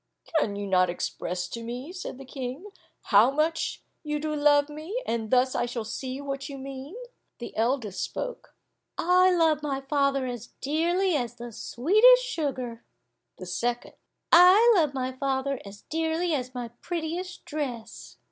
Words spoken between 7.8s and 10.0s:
spoke. "I love my